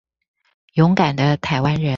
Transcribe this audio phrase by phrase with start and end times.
[0.73, 1.89] 勇敢的臺灣人